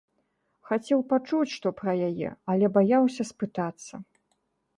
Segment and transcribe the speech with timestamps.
[0.69, 3.95] Хацеў пачуць што пра яе, але баяўся спытацца.